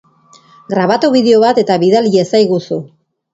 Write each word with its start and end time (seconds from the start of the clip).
Grabatu 0.71 1.11
bideo 1.15 1.43
bat 1.43 1.61
eta 1.65 1.77
bidal 1.85 2.09
iezaguzu! 2.13 2.81